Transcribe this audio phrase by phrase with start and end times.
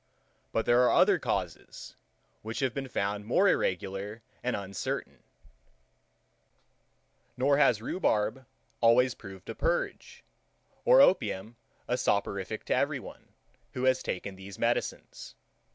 [0.51, 1.95] But there are other causes,
[2.41, 5.21] which have been found more irregular and uncertain;
[7.37, 8.47] nor has rhubarb
[8.81, 10.23] always proved a purge,
[10.85, 11.55] or opium
[11.87, 13.33] a soporific to every one,
[13.73, 15.35] who has taken these medicines.